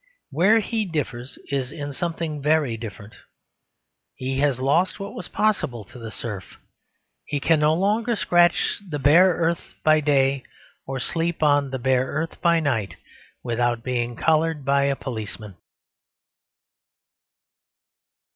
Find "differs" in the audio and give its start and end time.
0.85-1.37